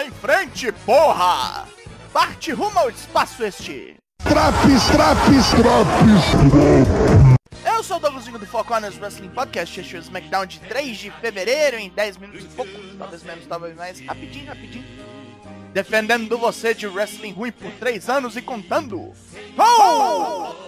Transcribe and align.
Em 0.00 0.12
frente, 0.12 0.70
porra! 0.86 1.66
Parte 2.12 2.52
rumo 2.52 2.78
ao 2.78 2.88
espaço 2.88 3.42
este! 3.42 3.96
Traps, 4.22 4.86
traps, 4.92 5.50
traps, 5.50 6.24
Eu 7.66 7.82
sou 7.82 7.96
o 7.96 8.00
Douglasinho 8.00 8.38
do 8.38 8.46
Four 8.46 8.64
Corners 8.64 8.96
Wrestling 9.00 9.30
Podcast, 9.30 9.80
este 9.80 9.96
é 9.96 9.98
o 9.98 10.02
SmackDown 10.02 10.46
de 10.46 10.60
3 10.60 10.96
de 10.96 11.10
fevereiro, 11.10 11.78
em 11.78 11.88
10 11.88 12.16
minutos 12.18 12.44
e 12.44 12.48
pouco, 12.48 12.70
talvez 12.96 13.24
menos, 13.24 13.44
talvez 13.48 13.74
mais, 13.74 13.98
rapidinho, 14.06 14.46
rapidinho. 14.46 14.84
Defendendo 15.72 16.38
você 16.38 16.74
de 16.74 16.86
wrestling 16.86 17.32
ruim 17.32 17.50
por 17.50 17.72
3 17.72 18.08
anos 18.08 18.36
e 18.36 18.42
contando. 18.42 19.12
Oh! 19.58 20.67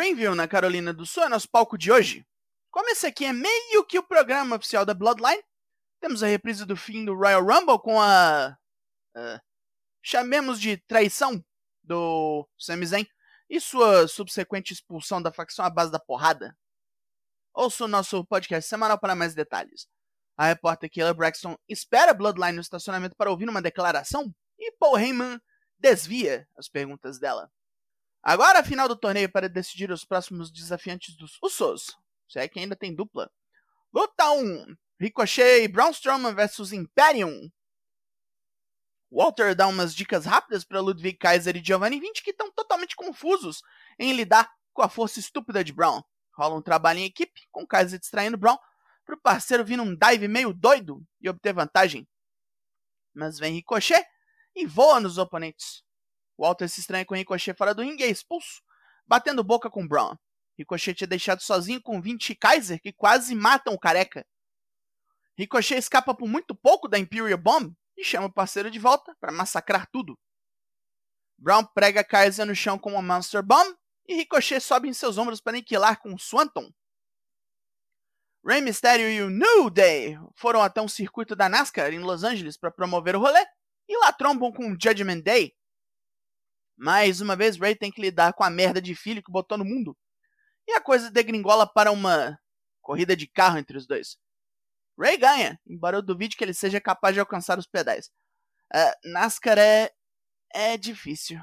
Greenville, 0.00 0.34
na 0.34 0.48
Carolina 0.48 0.94
do 0.94 1.04
Sul, 1.04 1.24
é 1.24 1.28
nosso 1.28 1.46
palco 1.46 1.76
de 1.76 1.92
hoje. 1.92 2.26
Como 2.70 2.88
esse 2.88 3.06
aqui 3.06 3.26
é 3.26 3.34
meio 3.34 3.84
que 3.84 3.98
o 3.98 4.02
programa 4.02 4.56
oficial 4.56 4.86
da 4.86 4.94
Bloodline, 4.94 5.42
temos 6.00 6.22
a 6.22 6.26
reprise 6.26 6.64
do 6.64 6.74
fim 6.74 7.04
do 7.04 7.14
Royal 7.14 7.44
Rumble 7.44 7.78
com 7.78 8.00
a. 8.00 8.56
Uh, 9.14 9.38
chamemos 10.02 10.58
de 10.58 10.78
traição 10.78 11.44
do 11.82 12.48
Sami 12.58 12.86
Zayn 12.86 13.06
e 13.46 13.60
sua 13.60 14.08
subsequente 14.08 14.72
expulsão 14.72 15.20
da 15.20 15.30
facção 15.30 15.66
à 15.66 15.68
base 15.68 15.92
da 15.92 15.98
porrada. 15.98 16.56
Ouça 17.52 17.84
o 17.84 17.88
nosso 17.88 18.24
podcast 18.24 18.66
semanal 18.70 18.98
para 18.98 19.14
mais 19.14 19.34
detalhes. 19.34 19.86
A 20.34 20.46
repórter 20.46 20.90
Kayla 20.90 21.12
Braxton 21.12 21.58
espera 21.68 22.14
Bloodline 22.14 22.54
no 22.54 22.62
estacionamento 22.62 23.14
para 23.16 23.30
ouvir 23.30 23.50
uma 23.50 23.60
declaração 23.60 24.34
e 24.58 24.72
Paul 24.78 24.98
Heyman 24.98 25.38
desvia 25.78 26.48
as 26.56 26.70
perguntas 26.70 27.18
dela. 27.18 27.52
Agora 28.22 28.60
a 28.60 28.64
final 28.64 28.86
do 28.86 28.96
torneio 28.96 29.30
para 29.30 29.48
decidir 29.48 29.90
os 29.90 30.04
próximos 30.04 30.50
desafiantes 30.50 31.16
dos 31.16 31.38
Usos. 31.42 31.96
Se 32.28 32.38
é 32.38 32.46
que 32.46 32.58
ainda 32.60 32.76
tem 32.76 32.94
dupla. 32.94 33.30
Luta 33.92 34.30
1. 34.30 34.76
Ricochet 35.00 35.64
e 35.64 35.68
Braun 35.68 35.90
Strowman 35.90 36.34
vs 36.34 36.72
Imperium. 36.72 37.50
Walter 39.10 39.54
dá 39.56 39.66
umas 39.66 39.94
dicas 39.94 40.24
rápidas 40.26 40.64
para 40.64 40.80
Ludwig 40.80 41.18
Kaiser 41.18 41.56
e 41.56 41.64
Giovanni 41.64 41.98
Vinci 41.98 42.22
que 42.22 42.30
estão 42.30 42.52
totalmente 42.52 42.94
confusos 42.94 43.62
em 43.98 44.12
lidar 44.12 44.48
com 44.72 44.82
a 44.82 44.88
força 44.88 45.18
estúpida 45.18 45.64
de 45.64 45.72
Braun. 45.72 46.02
Rola 46.32 46.56
um 46.56 46.62
trabalho 46.62 47.00
em 47.00 47.06
equipe, 47.06 47.48
com 47.50 47.66
Kaiser 47.66 47.98
distraindo 47.98 48.36
Braun, 48.36 48.56
para 49.04 49.14
o 49.16 49.20
parceiro 49.20 49.64
vir 49.64 49.76
num 49.76 49.96
dive 49.96 50.28
meio 50.28 50.52
doido 50.52 51.02
e 51.20 51.28
obter 51.28 51.52
vantagem. 51.52 52.06
Mas 53.12 53.38
vem 53.38 53.54
Ricochet 53.54 54.06
e 54.54 54.66
voa 54.66 55.00
nos 55.00 55.18
oponentes. 55.18 55.82
Walter 56.40 56.68
se 56.68 56.80
estranha 56.80 57.04
com 57.04 57.14
Ricochet 57.14 57.54
fora 57.54 57.74
do 57.74 57.82
ringue 57.82 58.02
e 58.02 58.06
é 58.06 58.10
expulso, 58.10 58.62
batendo 59.06 59.44
boca 59.44 59.68
com 59.68 59.86
Braun. 59.86 60.16
Ricochet 60.58 61.04
é 61.04 61.06
deixado 61.06 61.42
sozinho 61.42 61.82
com 61.82 62.00
Vinci 62.00 62.32
e 62.32 62.36
Kaiser, 62.36 62.80
que 62.80 62.92
quase 62.92 63.34
matam 63.34 63.74
o 63.74 63.78
careca. 63.78 64.26
Ricochet 65.36 65.78
escapa 65.78 66.14
por 66.14 66.26
muito 66.26 66.54
pouco 66.54 66.88
da 66.88 66.98
Imperial 66.98 67.38
Bomb 67.38 67.74
e 67.96 68.04
chama 68.04 68.26
o 68.26 68.32
parceiro 68.32 68.70
de 68.70 68.78
volta 68.78 69.14
para 69.20 69.30
massacrar 69.30 69.86
tudo. 69.92 70.18
Brown 71.38 71.64
prega 71.74 72.02
Kaiser 72.02 72.46
no 72.46 72.54
chão 72.54 72.78
com 72.78 72.92
uma 72.92 73.02
Monster 73.02 73.42
Bomb 73.42 73.74
e 74.08 74.14
Ricochet 74.14 74.60
sobe 74.60 74.88
em 74.88 74.94
seus 74.94 75.18
ombros 75.18 75.40
para 75.40 75.52
aniquilar 75.52 76.00
com 76.00 76.16
Swanton. 76.18 76.70
Rey 78.46 78.62
Mysterio 78.62 79.10
e 79.10 79.20
o 79.20 79.28
New 79.28 79.68
Day 79.68 80.18
foram 80.34 80.62
até 80.62 80.80
um 80.80 80.88
circuito 80.88 81.36
da 81.36 81.50
NASCAR 81.50 81.92
em 81.92 81.98
Los 81.98 82.24
Angeles 82.24 82.56
para 82.56 82.70
promover 82.70 83.14
o 83.14 83.20
rolê 83.20 83.44
e 83.86 83.98
lá 83.98 84.10
trombam 84.12 84.50
com 84.50 84.76
Judgment 84.80 85.20
Day. 85.20 85.54
Mais 86.80 87.20
uma 87.20 87.36
vez, 87.36 87.58
Rey 87.58 87.76
tem 87.76 87.90
que 87.92 88.00
lidar 88.00 88.32
com 88.32 88.42
a 88.42 88.48
merda 88.48 88.80
de 88.80 88.94
filho 88.94 89.22
que 89.22 89.30
botou 89.30 89.58
no 89.58 89.66
mundo. 89.66 89.94
E 90.66 90.72
a 90.72 90.80
coisa 90.80 91.10
degringola 91.10 91.70
para 91.70 91.92
uma 91.92 92.40
corrida 92.80 93.14
de 93.14 93.26
carro 93.26 93.58
entre 93.58 93.76
os 93.76 93.86
dois. 93.86 94.16
Ray 94.98 95.18
ganha, 95.18 95.60
embora 95.66 95.98
eu 95.98 96.02
duvide 96.02 96.38
que 96.38 96.42
ele 96.42 96.54
seja 96.54 96.80
capaz 96.80 97.12
de 97.12 97.20
alcançar 97.20 97.58
os 97.58 97.66
pedais. 97.66 98.06
Uh, 98.74 99.10
NASCAR 99.12 99.58
é. 99.58 99.90
é 100.54 100.78
difícil. 100.78 101.38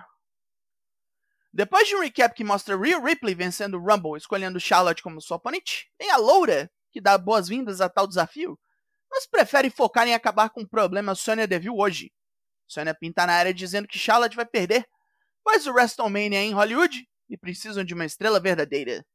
Depois 1.54 1.88
de 1.88 1.96
um 1.96 2.00
recap 2.00 2.34
que 2.34 2.44
mostra 2.44 2.76
Rhea 2.76 3.00
Ripley 3.00 3.36
vencendo 3.36 3.78
o 3.78 3.80
Rumble, 3.80 4.18
escolhendo 4.18 4.60
Charlotte 4.60 5.04
como 5.04 5.22
sua 5.22 5.38
oponente, 5.38 5.88
tem 6.00 6.10
a 6.10 6.18
Loura, 6.18 6.68
que 6.92 7.00
dá 7.00 7.16
boas-vindas 7.16 7.80
a 7.80 7.88
tal 7.88 8.08
desafio, 8.08 8.60
mas 9.12 9.28
prefere 9.28 9.70
focar 9.70 10.08
em 10.08 10.16
acabar 10.16 10.50
com 10.50 10.62
o 10.62 10.68
problema 10.68 11.14
Sonya 11.14 11.46
Deville 11.46 11.78
hoje. 11.78 12.12
Sonya 12.68 12.96
pinta 12.96 13.28
na 13.28 13.34
área 13.34 13.54
dizendo 13.54 13.88
que 13.88 14.00
Charlotte 14.00 14.36
vai 14.36 14.46
perder, 14.46 14.84
pois 15.48 15.66
o 15.66 15.72
WrestleMania 15.72 16.40
é 16.40 16.44
em 16.44 16.54
Hollywood 16.54 17.08
e 17.30 17.38
precisam 17.38 17.82
de 17.82 17.94
uma 17.94 18.04
estrela 18.04 18.38
verdadeira. 18.38 19.06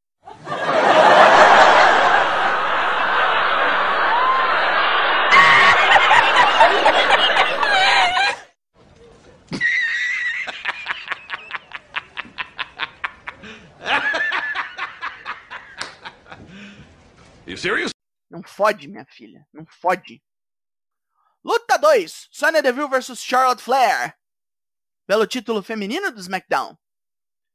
Não 18.31 18.43
fode, 18.43 18.89
minha 18.89 19.05
filha. 19.05 19.47
Não 19.53 19.67
fode. 19.67 20.23
Luta 21.45 21.77
2. 21.77 22.29
Sonya 22.31 22.63
Deville 22.63 22.89
vs 22.89 23.23
Charlotte 23.23 23.63
Flair. 23.63 24.17
Pelo 25.07 25.27
título 25.27 25.63
feminino 25.63 26.13
do 26.13 26.21
SmackDown. 26.21 26.77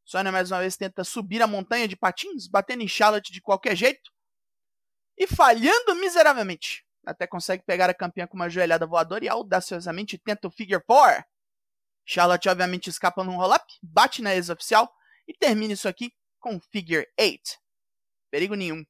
Sonya 0.04 0.32
mais 0.32 0.52
uma 0.52 0.60
vez 0.60 0.78
tenta 0.78 1.04
subir 1.04 1.42
a 1.42 1.48
montanha 1.48 1.88
de 1.88 1.96
patins, 1.96 2.48
batendo 2.48 2.84
em 2.84 2.88
Charlotte 2.88 3.32
de 3.32 3.42
qualquer 3.42 3.76
jeito. 3.76 4.12
E 5.18 5.28
falhando 5.28 5.96
miseravelmente. 5.96 6.86
Até 7.06 7.26
consegue 7.26 7.64
pegar 7.64 7.90
a 7.90 7.94
campeã 7.94 8.28
com 8.28 8.36
uma 8.36 8.50
joelhada 8.50 8.86
voadora 8.86 9.24
e 9.24 9.30
audaciosamente 9.30 10.18
tenta 10.18 10.48
o 10.48 10.52
Figure 10.52 10.84
4. 10.84 11.24
Charlotte 12.06 12.50
obviamente 12.50 12.90
escapa 12.90 13.24
num 13.24 13.38
roll-up, 13.38 13.66
bate 13.82 14.22
na 14.22 14.34
ex-oficial 14.36 14.94
e 15.28 15.34
termina 15.34 15.74
isso 15.74 15.88
aqui 15.88 16.14
com 16.40 16.60
Figure 16.60 17.08
8. 17.20 17.42
Perigo 18.30 18.56
nenhum. 18.56 18.86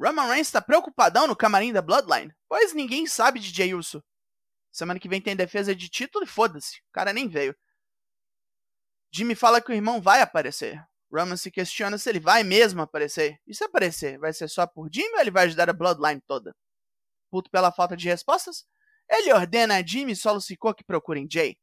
Roman 0.00 0.28
Reigns 0.28 0.46
está 0.46 0.62
preocupadão 0.62 1.26
no 1.26 1.36
camarim 1.36 1.72
da 1.72 1.82
Bloodline, 1.82 2.32
pois 2.48 2.72
ninguém 2.72 3.06
sabe 3.06 3.40
de 3.40 3.50
Jey 3.50 3.74
Uso. 3.74 4.02
Semana 4.70 5.00
que 5.00 5.08
vem 5.08 5.20
tem 5.20 5.34
defesa 5.34 5.74
de 5.74 5.88
título 5.88 6.24
e 6.24 6.28
foda-se, 6.28 6.78
o 6.88 6.92
cara 6.92 7.12
nem 7.12 7.28
veio. 7.28 7.56
Jimmy 9.10 9.34
fala 9.34 9.60
que 9.60 9.72
o 9.72 9.74
irmão 9.74 10.00
vai 10.00 10.20
aparecer. 10.20 10.82
Roman 11.10 11.36
se 11.36 11.50
questiona 11.50 11.96
se 11.96 12.08
ele 12.08 12.20
vai 12.20 12.42
mesmo 12.42 12.82
aparecer. 12.82 13.40
E 13.46 13.54
se 13.54 13.64
aparecer, 13.64 14.18
vai 14.18 14.32
ser 14.32 14.48
só 14.48 14.66
por 14.66 14.88
Jimmy 14.92 15.14
ou 15.14 15.20
ele 15.20 15.30
vai 15.30 15.46
ajudar 15.46 15.70
a 15.70 15.72
Bloodline 15.72 16.20
toda? 16.26 16.54
Puto 17.30 17.50
pela 17.50 17.72
falta 17.72 17.96
de 17.96 18.08
respostas, 18.08 18.66
ele 19.08 19.32
ordena 19.32 19.76
a 19.76 19.82
Jimmy 19.84 20.12
e 20.12 20.16
Solo 20.16 20.40
Sikoa 20.40 20.74
que 20.74 20.84
procurem 20.84 21.26
Jay. 21.30 21.56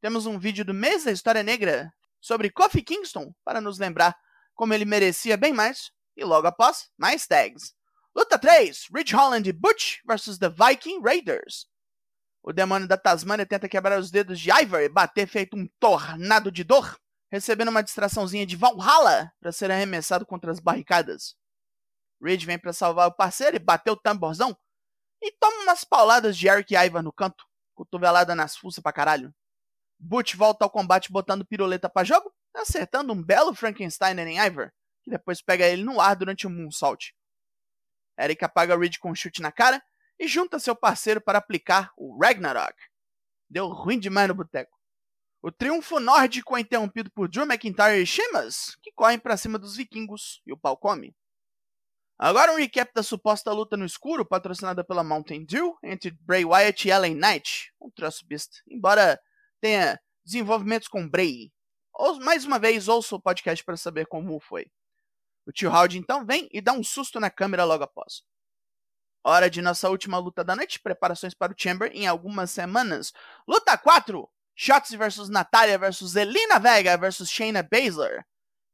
Temos 0.00 0.26
um 0.26 0.38
vídeo 0.38 0.64
do 0.64 0.74
mês 0.74 1.04
da 1.04 1.12
História 1.12 1.42
Negra 1.42 1.92
sobre 2.20 2.50
Kofi 2.50 2.82
Kingston 2.82 3.34
para 3.44 3.60
nos 3.60 3.78
lembrar 3.78 4.16
como 4.54 4.74
ele 4.74 4.84
merecia 4.84 5.36
bem 5.36 5.52
mais 5.52 5.90
e 6.16 6.24
logo 6.24 6.46
após, 6.46 6.90
mais 6.98 7.26
tags. 7.26 7.74
Luta 8.14 8.38
3: 8.38 8.88
Rich 8.94 9.14
Holland 9.14 9.48
e 9.48 9.52
Butch 9.52 9.98
vs 10.04 10.38
The 10.38 10.48
Viking 10.48 11.00
Raiders. 11.00 11.66
O 12.42 12.52
demônio 12.52 12.88
da 12.88 12.96
Tasmania 12.96 13.46
tenta 13.46 13.68
quebrar 13.68 13.98
os 13.98 14.10
dedos 14.10 14.40
de 14.40 14.50
Ivor 14.50 14.80
e 14.80 14.88
bater 14.88 15.28
feito 15.28 15.56
um 15.56 15.68
tornado 15.78 16.50
de 16.50 16.64
dor, 16.64 16.98
recebendo 17.30 17.68
uma 17.68 17.82
distraçãozinha 17.82 18.46
de 18.46 18.56
Valhalla 18.56 19.30
para 19.40 19.52
ser 19.52 19.70
arremessado 19.70 20.26
contra 20.26 20.50
as 20.50 20.58
barricadas. 20.58 21.36
Ridge 22.20 22.46
vem 22.46 22.58
para 22.58 22.72
salvar 22.72 23.08
o 23.08 23.14
parceiro 23.14 23.56
e 23.56 23.60
bater 23.60 23.90
o 23.90 23.96
tamborzão 23.96 24.56
e 25.22 25.30
toma 25.38 25.62
umas 25.62 25.84
pauladas 25.84 26.36
de 26.36 26.48
Eric 26.48 26.74
Ivor 26.74 27.02
no 27.02 27.12
canto, 27.12 27.44
cotovelada 27.74 28.34
nas 28.34 28.56
fuças 28.56 28.82
pra 28.82 28.92
caralho. 28.92 29.32
Butch 29.98 30.34
volta 30.34 30.64
ao 30.64 30.70
combate 30.70 31.12
botando 31.12 31.46
piruleta 31.46 31.88
para 31.88 32.04
jogo, 32.04 32.32
acertando 32.54 33.12
um 33.12 33.22
belo 33.22 33.54
Frankenstein 33.54 34.18
em 34.18 34.38
Ivor, 34.38 34.72
que 35.02 35.10
depois 35.10 35.42
pega 35.42 35.66
ele 35.66 35.84
no 35.84 36.00
ar 36.00 36.16
durante 36.16 36.46
um 36.46 36.50
moonsault. 36.50 37.14
Eric 38.22 38.44
apaga 38.44 38.76
Reed 38.76 38.98
com 38.98 39.10
um 39.10 39.14
chute 39.14 39.40
na 39.40 39.50
cara 39.50 39.82
e 40.18 40.28
junta 40.28 40.58
seu 40.58 40.76
parceiro 40.76 41.20
para 41.20 41.38
aplicar 41.38 41.92
o 41.96 42.18
Ragnarok. 42.20 42.74
Deu 43.48 43.68
ruim 43.68 43.98
demais 43.98 44.28
no 44.28 44.34
boteco. 44.34 44.78
O 45.42 45.50
triunfo 45.50 45.98
nórdico 45.98 46.56
é 46.56 46.60
interrompido 46.60 47.10
por 47.10 47.26
Drew 47.26 47.44
McIntyre 47.44 48.02
e 48.02 48.06
Sheamus, 48.06 48.76
que 48.82 48.92
correm 48.92 49.18
para 49.18 49.38
cima 49.38 49.58
dos 49.58 49.76
vikingos 49.76 50.42
e 50.46 50.52
o 50.52 50.58
pau 50.58 50.76
come. 50.76 51.16
Agora 52.18 52.52
um 52.52 52.56
recap 52.56 52.92
da 52.92 53.02
suposta 53.02 53.50
luta 53.50 53.78
no 53.78 53.86
escuro, 53.86 54.26
patrocinada 54.26 54.84
pela 54.84 55.02
Mountain 55.02 55.46
Dew, 55.46 55.78
entre 55.82 56.10
Bray 56.10 56.44
Wyatt 56.44 56.86
e 56.86 56.92
LA 56.92 57.08
Knight, 57.08 57.72
um 57.80 57.90
troço 57.90 58.26
besta, 58.26 58.58
embora 58.68 59.18
tenha 59.58 59.98
desenvolvimentos 60.22 60.86
com 60.86 61.08
Bray. 61.08 61.50
Ou, 61.94 62.20
mais 62.20 62.44
uma 62.44 62.58
vez, 62.58 62.88
ouça 62.88 63.16
o 63.16 63.20
podcast 63.20 63.64
para 63.64 63.78
saber 63.78 64.06
como 64.06 64.38
foi. 64.38 64.70
O 65.50 65.52
tio 65.52 65.68
Howdy 65.68 65.98
então 65.98 66.24
vem 66.24 66.48
e 66.52 66.60
dá 66.60 66.72
um 66.72 66.84
susto 66.84 67.18
na 67.18 67.28
câmera 67.28 67.64
logo 67.64 67.82
após. 67.82 68.22
Hora 69.24 69.50
de 69.50 69.60
nossa 69.60 69.90
última 69.90 70.16
luta 70.16 70.44
da 70.44 70.54
noite, 70.54 70.78
preparações 70.78 71.34
para 71.34 71.52
o 71.52 71.56
Chamber 71.58 71.90
em 71.92 72.06
algumas 72.06 72.52
semanas. 72.52 73.12
Luta 73.48 73.76
4, 73.76 74.30
Shotzi 74.54 74.96
versus 74.96 75.28
Natalia 75.28 75.76
versus 75.76 76.14
Elina 76.14 76.60
Vega 76.60 76.96
versus 76.96 77.28
Shayna 77.28 77.64
Baszler. 77.64 78.24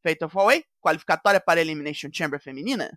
Fatal 0.02 0.28
4-Way, 0.28 0.66
qualificatória 0.78 1.40
para 1.40 1.60
a 1.60 1.62
Elimination 1.62 2.10
Chamber 2.12 2.38
feminina. 2.38 2.92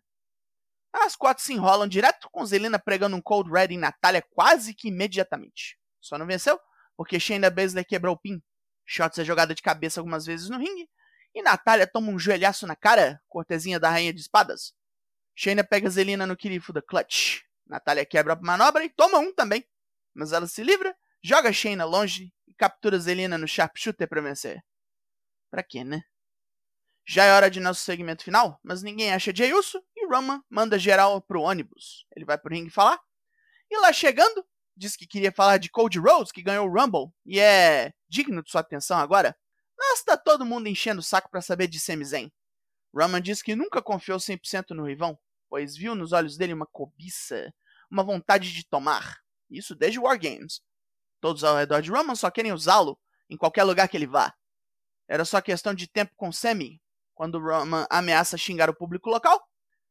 As 0.92 1.16
quatro 1.16 1.42
se 1.42 1.54
enrolam 1.54 1.88
direto, 1.88 2.30
com 2.34 2.46
Zelina 2.46 2.78
pregando 2.78 3.16
um 3.16 3.22
Cold 3.22 3.50
Red 3.50 3.68
em 3.68 3.78
Natália 3.78 4.22
quase 4.32 4.74
que 4.74 4.90
imediatamente. 4.90 5.80
Só 6.02 6.18
não 6.18 6.28
venceu, 6.28 6.60
porque 6.98 7.18
Shayna 7.18 7.50
Baszler 7.50 7.88
quebrou 7.88 8.16
o 8.16 8.20
pin. 8.20 8.44
Shotzi 8.86 9.22
é 9.22 9.24
jogada 9.24 9.56
de 9.56 9.62
cabeça 9.62 10.02
algumas 10.02 10.26
vezes 10.26 10.50
no 10.50 10.58
ringue, 10.58 10.90
e 11.34 11.42
Natália 11.42 11.88
toma 11.88 12.12
um 12.12 12.20
joelhaço 12.20 12.66
na 12.66 12.76
cara, 12.76 13.22
cortezinha 13.28 13.80
da 13.80 13.90
Rainha 13.90 14.14
de 14.14 14.22
Espadas. 14.22 14.74
Shayna 15.36 15.64
pega 15.64 15.90
Zelina 15.90 16.26
no 16.26 16.36
Kirifu 16.36 16.74
da 16.74 16.82
Clutch. 16.82 17.44
Natália 17.66 18.06
quebra 18.06 18.34
a 18.34 18.36
manobra 18.42 18.84
e 18.84 18.90
toma 18.90 19.20
um 19.20 19.34
também. 19.34 19.66
Mas 20.14 20.34
ela 20.34 20.48
se 20.48 20.64
livra, 20.64 20.96
joga 21.24 21.54
Shayna 21.54 21.86
longe 21.86 22.34
e 22.48 22.54
captura 22.54 23.00
Zelina 23.00 23.38
no 23.38 23.48
Sharpshooter 23.48 24.08
para 24.08 24.22
vencer. 24.22 24.64
Pra 25.50 25.64
quê, 25.64 25.84
né? 25.84 26.04
Já 27.08 27.26
é 27.26 27.34
hora 27.34 27.50
de 27.50 27.60
nosso 27.60 27.84
segmento 27.84 28.24
final, 28.24 28.60
mas 28.64 28.84
ninguém 28.84 29.14
acha 29.14 29.34
Jey 29.34 29.54
Uso 29.54 29.84
e 29.96 30.06
Roman 30.08 30.44
manda 30.50 30.78
geral 30.78 31.22
pro 31.22 31.42
ônibus. 31.42 32.06
Ele 32.16 32.26
vai 32.26 32.38
pro 32.38 32.54
ringue 32.54 32.70
falar. 32.70 33.00
E 33.72 33.78
lá 33.80 33.94
chegando, 33.94 34.46
diz 34.76 34.96
que 34.96 35.08
queria 35.08 35.32
falar 35.32 35.58
de 35.58 35.70
Cody 35.70 36.00
Rhodes, 36.00 36.32
que 36.32 36.44
ganhou 36.44 36.68
o 36.68 36.72
Rumble 36.72 37.12
e 37.26 37.40
é 37.40 37.94
digno 38.08 38.44
de 38.44 38.52
sua 38.52 38.62
atenção 38.62 38.98
agora. 38.98 39.36
Mas 39.90 40.04
tá 40.04 40.16
todo 40.16 40.46
mundo 40.46 40.68
enchendo 40.68 41.00
o 41.00 41.04
saco 41.04 41.32
para 41.32 41.42
saber 41.42 41.68
de 41.68 41.80
Sami 41.80 42.06
Zayn. 42.06 42.32
Roman 42.94 43.20
diz 43.20 43.42
que 43.42 43.56
nunca 43.56 43.82
confiou 43.82 44.20
100% 44.20 44.70
no 44.76 44.86
Rivão, 44.86 45.18
pois 45.50 45.76
viu 45.76 45.96
nos 45.96 46.12
olhos 46.12 46.38
dele 46.38 46.54
uma 46.54 46.68
cobiça, 46.68 47.52
uma 47.90 48.04
vontade 48.04 48.54
de 48.54 48.64
tomar. 48.64 49.18
Isso 49.50 49.74
desde 49.74 49.98
War 49.98 50.20
Games. 50.20 50.62
Todos 51.20 51.44
ao 51.44 51.58
redor 51.58 51.82
de 51.82 51.90
Roman 51.90 52.14
só 52.14 52.30
querem 52.30 52.54
usá-lo 52.54 53.00
em 53.28 53.36
qualquer 53.36 53.64
lugar 53.64 53.90
que 53.90 53.98
ele 53.98 54.06
vá. 54.06 54.32
Era 55.08 55.26
só 55.26 55.42
questão 55.42 55.74
de 55.74 55.88
tempo 55.88 56.14
com 56.16 56.32
Sammy, 56.32 56.80
quando 57.16 57.40
Roman 57.40 57.88
ameaça 57.90 58.38
xingar 58.38 58.70
o 58.70 58.76
público 58.76 59.10
local. 59.10 59.44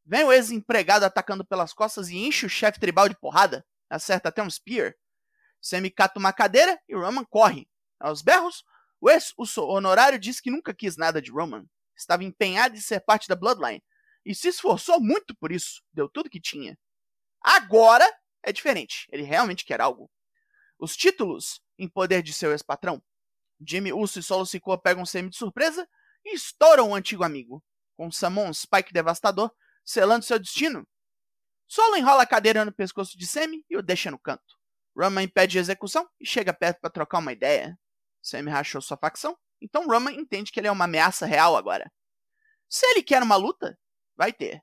Vem 0.06 0.22
o 0.22 0.32
ex-empregado 0.32 1.04
atacando 1.04 1.44
pelas 1.44 1.72
costas 1.72 2.08
e 2.08 2.16
enche 2.18 2.46
o 2.46 2.48
chefe 2.48 2.78
tribal 2.78 3.08
de 3.08 3.18
porrada. 3.18 3.66
Acerta 3.90 4.28
até 4.28 4.44
um 4.44 4.48
spear. 4.48 4.94
Sammy 5.60 5.90
cata 5.90 6.20
uma 6.20 6.32
cadeira 6.32 6.80
e 6.88 6.94
Roman 6.94 7.24
corre. 7.24 7.68
Aos 7.98 8.22
berros, 8.22 8.62
o 9.00 9.10
ex-honorário 9.10 10.18
diz 10.18 10.40
que 10.40 10.50
nunca 10.50 10.74
quis 10.74 10.96
nada 10.96 11.20
de 11.22 11.30
Roman. 11.30 11.64
Estava 11.96 12.24
empenhado 12.24 12.76
em 12.76 12.80
ser 12.80 13.00
parte 13.00 13.28
da 13.28 13.36
Bloodline 13.36 13.82
e 14.24 14.34
se 14.34 14.48
esforçou 14.48 15.00
muito 15.00 15.34
por 15.36 15.52
isso, 15.52 15.82
deu 15.92 16.08
tudo 16.08 16.30
que 16.30 16.40
tinha. 16.40 16.78
Agora 17.40 18.06
é 18.42 18.52
diferente, 18.52 19.06
ele 19.10 19.22
realmente 19.22 19.64
quer 19.64 19.80
algo. 19.80 20.10
Os 20.78 20.96
títulos 20.96 21.60
em 21.78 21.88
poder 21.88 22.22
de 22.22 22.32
seu 22.32 22.52
ex-patrão. 22.52 23.02
Jimmy 23.66 23.92
Uso 23.92 24.20
e 24.20 24.22
Solo 24.22 24.46
Sikoa 24.46 24.80
pegam 24.80 25.04
Semi 25.04 25.30
de 25.30 25.36
surpresa 25.36 25.88
e 26.24 26.34
estouram 26.34 26.90
o 26.90 26.94
antigo 26.94 27.24
amigo, 27.24 27.64
com 27.96 28.10
Samon 28.10 28.52
Spike 28.52 28.92
devastador 28.92 29.50
selando 29.84 30.24
seu 30.24 30.38
destino. 30.38 30.86
Solo 31.66 31.96
enrola 31.96 32.22
a 32.22 32.26
cadeira 32.26 32.64
no 32.64 32.72
pescoço 32.72 33.16
de 33.18 33.26
Semi 33.26 33.64
e 33.68 33.76
o 33.76 33.82
deixa 33.82 34.10
no 34.10 34.18
canto. 34.18 34.58
Rama 34.96 35.22
impede 35.22 35.58
a 35.58 35.60
execução 35.60 36.08
e 36.20 36.26
chega 36.26 36.52
perto 36.52 36.80
para 36.80 36.90
trocar 36.90 37.18
uma 37.18 37.32
ideia. 37.32 37.78
Semi 38.22 38.50
rachou 38.50 38.80
sua 38.80 38.96
facção, 38.96 39.36
então 39.60 39.88
Rama 39.88 40.12
entende 40.12 40.52
que 40.52 40.60
ele 40.60 40.68
é 40.68 40.72
uma 40.72 40.84
ameaça 40.84 41.26
real 41.26 41.56
agora. 41.56 41.90
Se 42.68 42.86
ele 42.86 43.02
quer 43.02 43.22
uma 43.22 43.36
luta, 43.36 43.78
vai 44.16 44.32
ter. 44.32 44.62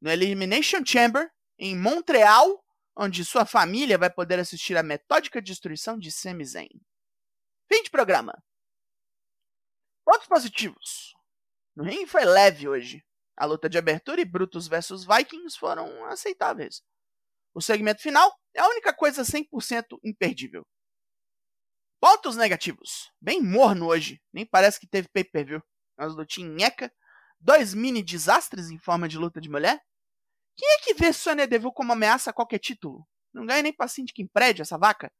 No 0.00 0.10
Elimination 0.10 0.84
Chamber, 0.84 1.30
em 1.58 1.76
Montreal, 1.76 2.64
onde 2.96 3.24
sua 3.24 3.44
família 3.44 3.98
vai 3.98 4.10
poder 4.10 4.38
assistir 4.38 4.76
à 4.76 4.82
metódica 4.82 5.42
destruição 5.42 5.98
de 5.98 6.10
Sami 6.10 6.44
Zayn. 6.44 6.68
Fim 7.70 7.82
de 7.82 7.90
programa. 7.90 8.32
Pontos 10.04 10.26
positivos. 10.26 11.14
No 11.74 11.84
ringue 11.84 12.06
foi 12.06 12.24
leve 12.24 12.68
hoje. 12.68 13.04
A 13.36 13.46
luta 13.46 13.68
de 13.68 13.78
abertura 13.78 14.20
e 14.20 14.24
Brutus 14.24 14.68
vs 14.68 15.04
Vikings 15.04 15.58
foram 15.58 16.04
aceitáveis. 16.06 16.82
O 17.54 17.60
segmento 17.60 18.02
final 18.02 18.30
é 18.54 18.60
a 18.60 18.68
única 18.68 18.92
coisa 18.92 19.22
100% 19.22 19.98
imperdível. 20.04 20.66
Pontos 22.00 22.34
negativos. 22.34 23.12
Bem 23.20 23.42
morno 23.42 23.86
hoje. 23.86 24.22
Nem 24.32 24.46
parece 24.46 24.80
que 24.80 24.86
teve 24.86 25.06
pay-per-view. 25.08 25.62
Umas 25.98 26.14
lutinhas 26.14 26.54
nheca 26.54 26.92
dois 27.38 27.74
mini 27.74 28.02
desastres 28.02 28.70
em 28.70 28.78
forma 28.78 29.06
de 29.06 29.18
luta 29.18 29.38
de 29.38 29.50
mulher? 29.50 29.78
Quem 30.56 30.68
é 30.72 30.78
que 30.78 30.94
vê 30.94 31.12
Sonya 31.12 31.46
Deville 31.46 31.72
como 31.74 31.92
ameaça 31.92 32.30
a 32.30 32.32
qualquer 32.32 32.58
título? 32.58 33.06
Não 33.32 33.44
ganha 33.44 33.62
nem 33.62 33.72
pra 33.72 33.86
que 33.86 34.28
prédio 34.28 34.62
essa 34.62 34.78
vaca. 34.78 35.12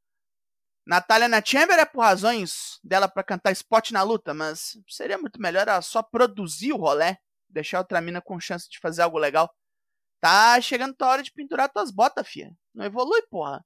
Natália 0.86 1.28
na 1.28 1.44
Chamber 1.44 1.78
é 1.78 1.84
por 1.84 2.00
razões 2.00 2.80
dela 2.82 3.08
para 3.08 3.22
cantar 3.22 3.52
spot 3.52 3.90
na 3.90 4.02
luta, 4.02 4.32
mas 4.32 4.78
seria 4.88 5.18
muito 5.18 5.40
melhor 5.40 5.68
ela 5.68 5.82
só 5.82 6.02
produzir 6.02 6.72
o 6.72 6.78
rolé, 6.78 7.18
deixar 7.48 7.78
outra 7.78 8.00
mina 8.00 8.20
com 8.22 8.40
chance 8.40 8.68
de 8.68 8.78
fazer 8.78 9.02
algo 9.02 9.18
legal. 9.18 9.54
Tá 10.18 10.58
chegando 10.60 10.96
a 10.98 11.06
hora 11.06 11.22
de 11.22 11.30
pinturar 11.30 11.70
tuas 11.70 11.90
botas, 11.90 12.26
fia. 12.26 12.50
Não 12.74 12.86
evolui, 12.86 13.22
porra. 13.30 13.64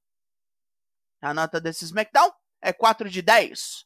A 1.22 1.32
nota 1.32 1.60
desse 1.60 1.84
SmackDown 1.84 2.30
é 2.64 2.72
4 2.72 3.10
de 3.10 3.20
10. 3.20 3.84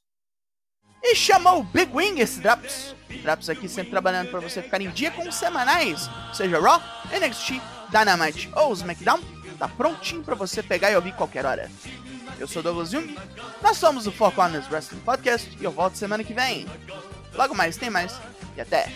E 1.03 1.15
chamou 1.15 1.61
o 1.61 1.65
Big 1.65 1.91
Wing 1.93 2.21
esse 2.21 2.41
Drops. 2.41 2.95
Drops 3.23 3.49
aqui 3.49 3.69
sempre 3.69 3.91
trabalhando 3.91 4.31
para 4.31 4.41
você 4.41 4.63
ficar 4.63 4.81
em 4.81 4.91
dia 4.91 5.11
com 5.11 5.29
os 5.29 5.35
semanais, 5.35 6.09
seja 6.33 6.61
Raw, 6.61 6.81
NXT, 7.13 7.61
Dynamite 7.91 8.51
ou 8.55 8.73
SmackDown, 8.73 9.21
tá 9.59 9.69
prontinho 9.69 10.23
para 10.23 10.35
você 10.35 10.63
pegar 10.63 10.91
e 10.91 10.97
ouvir 10.97 11.15
qualquer 11.15 11.45
hora. 11.45 11.71
Eu 12.39 12.47
sou 12.47 12.63
Douglas 12.63 12.91
Jung, 12.91 13.17
nós 13.61 13.77
somos 13.77 14.07
o 14.07 14.13
Four 14.13 14.33
Corners 14.33 14.71
Wrestling 14.71 15.01
Podcast 15.01 15.57
e 15.61 15.65
eu 15.65 15.73
volto 15.73 15.97
semana 15.97 16.23
que 16.23 16.35
vem. 16.35 16.67
Logo 17.35 17.55
mais 17.55 17.77
tem 17.77 17.91
mais 17.91 18.17
e 18.57 18.61
até! 18.61 18.93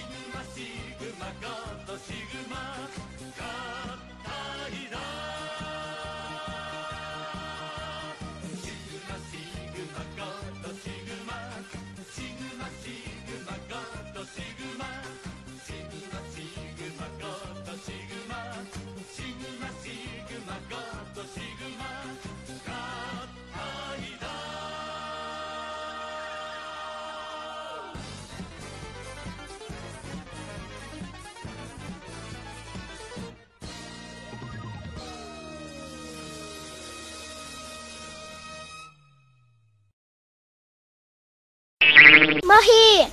Mahi! 42.52 43.08